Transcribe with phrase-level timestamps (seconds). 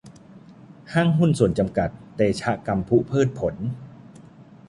[0.93, 3.55] ห้างหุ้นส่วนจำกัด เตชะกำพุพืชผล